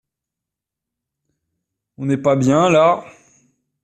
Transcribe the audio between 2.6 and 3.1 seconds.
là?